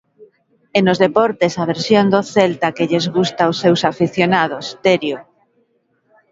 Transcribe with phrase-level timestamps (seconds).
[0.77, 5.19] E nos deportes, a versión do Celta que lles gusta aos seus afeccionados, Terio.